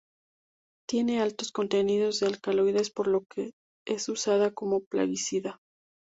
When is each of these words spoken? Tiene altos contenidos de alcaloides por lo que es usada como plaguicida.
Tiene 0.89 1.21
altos 1.21 1.51
contenidos 1.51 2.19
de 2.19 2.25
alcaloides 2.25 2.89
por 2.89 3.05
lo 3.07 3.23
que 3.25 3.51
es 3.85 4.09
usada 4.09 4.49
como 4.51 4.79
plaguicida. 4.83 5.59